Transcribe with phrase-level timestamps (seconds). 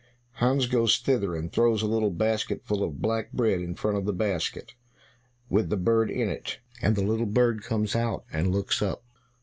[0.37, 4.05] Hans goes thither, and throws a little basket full of black bread in front of
[4.05, 4.73] the basket
[5.47, 9.03] with the bird in it, and the little bird comes out, and looks up.